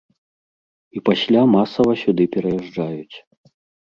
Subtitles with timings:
[0.95, 3.15] І пасля масава сюды пераязджаюць.